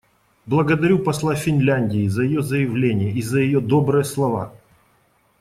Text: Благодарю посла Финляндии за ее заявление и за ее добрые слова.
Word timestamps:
Благодарю 0.47 0.97
посла 0.97 1.35
Финляндии 1.35 2.07
за 2.07 2.23
ее 2.23 2.41
заявление 2.41 3.11
и 3.11 3.21
за 3.21 3.39
ее 3.39 3.59
добрые 3.61 4.03
слова. 4.03 4.51